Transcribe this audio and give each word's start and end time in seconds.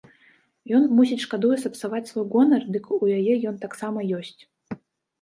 Ён, 0.77 0.87
мусіць, 0.99 1.17
шкадуе 1.25 1.59
сапсаваць 1.65 2.03
свой 2.11 2.27
гонар, 2.33 2.61
дык 2.79 2.93
у 3.01 3.05
яе 3.19 3.33
ён 3.55 3.65
таксама 3.71 4.11
ёсць. 4.23 4.39